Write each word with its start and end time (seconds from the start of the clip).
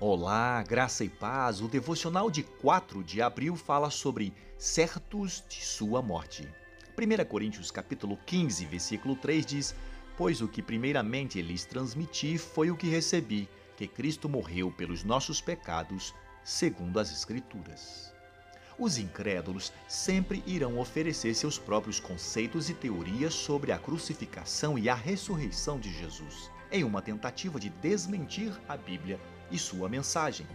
Olá, 0.00 0.62
graça 0.62 1.02
e 1.02 1.08
paz. 1.08 1.60
O 1.60 1.66
devocional 1.66 2.30
de 2.30 2.44
4 2.44 3.02
de 3.02 3.20
abril 3.20 3.56
fala 3.56 3.90
sobre 3.90 4.32
certos 4.56 5.42
de 5.48 5.64
sua 5.64 6.00
morte. 6.00 6.48
1 6.96 7.24
Coríntios 7.24 7.72
capítulo 7.72 8.16
15, 8.24 8.64
versículo 8.66 9.16
3 9.16 9.44
diz: 9.44 9.74
Pois 10.16 10.40
o 10.40 10.46
que 10.46 10.62
primeiramente 10.62 11.42
lhes 11.42 11.64
transmiti 11.64 12.38
foi 12.38 12.70
o 12.70 12.76
que 12.76 12.88
recebi, 12.88 13.48
que 13.76 13.88
Cristo 13.88 14.28
morreu 14.28 14.70
pelos 14.70 15.02
nossos 15.02 15.40
pecados, 15.40 16.14
segundo 16.44 17.00
as 17.00 17.10
Escrituras. 17.10 18.14
Os 18.78 18.98
incrédulos 18.98 19.72
sempre 19.88 20.44
irão 20.46 20.78
oferecer 20.78 21.34
seus 21.34 21.58
próprios 21.58 21.98
conceitos 21.98 22.70
e 22.70 22.74
teorias 22.74 23.34
sobre 23.34 23.72
a 23.72 23.78
crucificação 23.78 24.78
e 24.78 24.88
a 24.88 24.94
ressurreição 24.94 25.76
de 25.76 25.92
Jesus, 25.92 26.48
em 26.70 26.84
uma 26.84 27.02
tentativa 27.02 27.58
de 27.58 27.68
desmentir 27.68 28.52
a 28.68 28.76
Bíblia 28.76 29.18
e 29.50 29.58
sua 29.58 29.88
mensagem. 29.88 30.46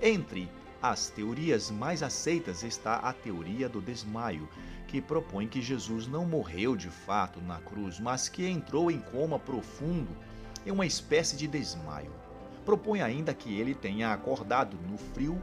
Entre 0.00 0.50
as 0.82 1.08
teorias 1.08 1.70
mais 1.70 2.02
aceitas 2.02 2.62
está 2.62 2.96
a 2.96 3.12
teoria 3.12 3.68
do 3.68 3.80
desmaio, 3.80 4.48
que 4.86 5.00
propõe 5.00 5.48
que 5.48 5.62
Jesus 5.62 6.06
não 6.06 6.26
morreu 6.26 6.76
de 6.76 6.90
fato 6.90 7.40
na 7.40 7.58
cruz, 7.58 7.98
mas 7.98 8.28
que 8.28 8.46
entrou 8.46 8.90
em 8.90 9.00
coma 9.00 9.38
profundo 9.38 10.14
em 10.66 10.70
uma 10.70 10.84
espécie 10.84 11.36
de 11.36 11.48
desmaio. 11.48 12.12
Propõe 12.64 13.00
ainda 13.00 13.32
que 13.32 13.58
ele 13.58 13.74
tenha 13.74 14.12
acordado 14.12 14.76
no 14.88 14.98
frio 14.98 15.42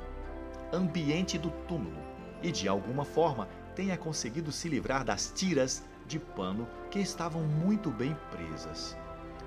ambiente 0.71 1.37
do 1.37 1.49
túmulo 1.67 1.97
e, 2.41 2.51
de 2.51 2.67
alguma 2.67 3.03
forma, 3.03 3.47
tenha 3.75 3.97
conseguido 3.97 4.51
se 4.51 4.69
livrar 4.69 5.03
das 5.03 5.31
tiras 5.35 5.83
de 6.05 6.19
pano 6.19 6.67
que 6.89 6.99
estavam 6.99 7.41
muito 7.43 7.89
bem 7.89 8.15
presas 8.31 8.95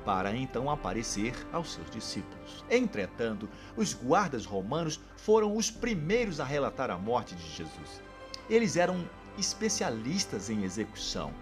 para 0.05 0.37
então 0.37 0.71
aparecer 0.71 1.35
aos 1.53 1.73
seus 1.73 1.91
discípulos. 1.91 2.65
Entretanto, 2.71 3.49
os 3.77 3.95
guardas 3.95 4.45
romanos 4.45 5.01
foram 5.17 5.57
os 5.57 5.71
primeiros 5.71 6.41
a 6.41 6.45
relatar 6.45 6.91
a 6.91 6.99
morte 6.99 7.35
de 7.35 7.49
Jesus. 7.51 8.03
Eles 8.49 8.77
eram 8.77 9.09
especialistas 9.39 10.51
em 10.51 10.63
execução 10.63 11.33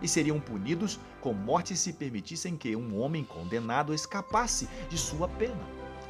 e 0.00 0.08
seriam 0.08 0.40
punidos 0.40 0.98
com 1.20 1.32
morte 1.32 1.76
se 1.76 1.92
permitissem 1.92 2.56
que 2.56 2.76
um 2.76 2.98
homem 3.00 3.24
condenado 3.24 3.94
escapasse 3.94 4.68
de 4.88 4.98
sua 4.98 5.28
pena. 5.28 5.60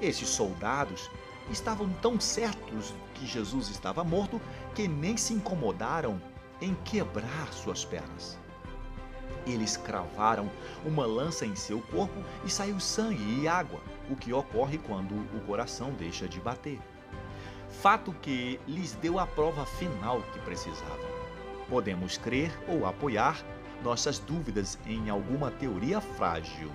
Esses 0.01 0.29
soldados 0.29 1.11
estavam 1.51 1.89
tão 2.03 2.20
certos 2.20 2.95
que 3.15 3.27
Jesus 3.27 3.69
estava 3.69 4.05
morto 4.05 4.41
que 4.75 4.89
nem 4.89 5.17
se 5.17 5.33
incomodaram 5.33 6.20
em 6.61 6.75
quebrar 6.85 7.53
suas 7.53 7.85
pernas. 7.85 8.39
Eles 9.47 9.77
cravaram 9.77 10.50
uma 10.84 11.06
lança 11.06 11.47
em 11.47 11.55
seu 11.55 11.80
corpo 11.80 12.20
e 12.44 12.50
saiu 12.50 12.80
sangue 12.80 13.41
e 13.41 13.47
água, 13.47 13.80
o 14.11 14.16
que 14.16 14.33
ocorre 14.33 14.78
quando 14.78 15.14
o 15.14 15.41
coração 15.47 15.92
deixa 15.92 16.27
de 16.27 16.41
bater. 16.41 16.80
Fato 17.70 18.12
que 18.12 18.58
lhes 18.67 18.92
deu 18.94 19.19
a 19.19 19.27
prova 19.27 19.64
final 19.64 20.20
que 20.33 20.39
precisavam. 20.41 21.06
Podemos 21.69 22.17
crer 22.17 22.50
ou 22.69 22.86
apoiar 22.86 23.44
nossas 23.83 24.19
dúvidas 24.19 24.78
em 24.86 25.11
alguma 25.11 25.50
teoria 25.50 26.00
frágil. 26.00 26.70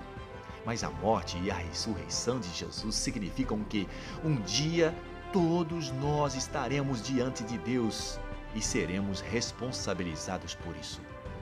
Mas 0.64 0.84
a 0.84 0.90
morte 0.90 1.36
e 1.42 1.50
a 1.50 1.54
ressurreição 1.54 2.38
de 2.38 2.48
Jesus 2.50 2.94
significam 2.94 3.64
que 3.64 3.88
um 4.24 4.36
dia 4.42 4.94
todos 5.32 5.90
nós 5.92 6.34
estaremos 6.34 7.02
diante 7.02 7.42
de 7.42 7.58
Deus 7.58 8.18
e 8.54 8.62
seremos 8.62 9.20
responsabilizados 9.20 10.54
por 10.54 10.76
isso. 10.76 11.00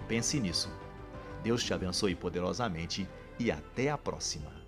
Pense 0.08 0.40
nisso. 0.40 0.70
Deus 1.42 1.64
te 1.64 1.72
abençoe 1.72 2.14
poderosamente 2.14 3.08
e 3.38 3.50
até 3.50 3.90
a 3.90 3.98
próxima. 3.98 4.59